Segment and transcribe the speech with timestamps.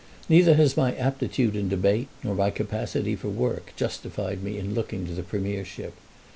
[0.27, 5.05] Neither has my aptitude in debate nor my capacity for work justified me in looking
[5.05, 5.93] to the premiership.